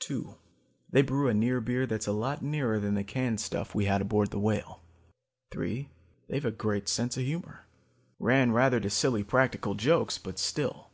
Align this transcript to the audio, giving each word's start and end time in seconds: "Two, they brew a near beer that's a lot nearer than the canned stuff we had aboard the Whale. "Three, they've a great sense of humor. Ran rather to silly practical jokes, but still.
"Two, 0.00 0.34
they 0.90 1.00
brew 1.00 1.28
a 1.28 1.32
near 1.32 1.62
beer 1.62 1.86
that's 1.86 2.06
a 2.06 2.12
lot 2.12 2.42
nearer 2.42 2.78
than 2.78 2.92
the 2.92 3.02
canned 3.02 3.40
stuff 3.40 3.74
we 3.74 3.86
had 3.86 4.02
aboard 4.02 4.30
the 4.30 4.38
Whale. 4.38 4.82
"Three, 5.50 5.88
they've 6.28 6.44
a 6.44 6.50
great 6.50 6.90
sense 6.90 7.16
of 7.16 7.22
humor. 7.24 7.64
Ran 8.18 8.52
rather 8.52 8.80
to 8.80 8.90
silly 8.90 9.24
practical 9.24 9.74
jokes, 9.74 10.18
but 10.18 10.38
still. 10.38 10.90